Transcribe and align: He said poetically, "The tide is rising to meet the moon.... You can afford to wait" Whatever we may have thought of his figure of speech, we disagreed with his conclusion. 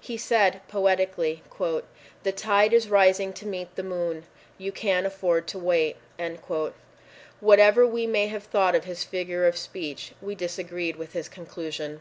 He 0.00 0.16
said 0.16 0.60
poetically, 0.68 1.42
"The 2.22 2.30
tide 2.30 2.72
is 2.72 2.88
rising 2.88 3.32
to 3.32 3.46
meet 3.48 3.74
the 3.74 3.82
moon.... 3.82 4.26
You 4.56 4.70
can 4.70 5.04
afford 5.04 5.48
to 5.48 5.58
wait" 5.58 5.96
Whatever 7.40 7.84
we 7.84 8.06
may 8.06 8.28
have 8.28 8.44
thought 8.44 8.76
of 8.76 8.84
his 8.84 9.02
figure 9.02 9.44
of 9.44 9.56
speech, 9.56 10.12
we 10.22 10.36
disagreed 10.36 10.94
with 10.94 11.14
his 11.14 11.28
conclusion. 11.28 12.00